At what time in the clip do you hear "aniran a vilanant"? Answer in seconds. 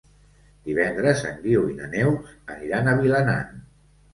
2.55-3.65